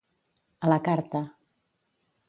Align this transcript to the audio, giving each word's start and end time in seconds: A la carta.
A 0.69 0.71
la 0.73 0.79
carta. 0.89 1.23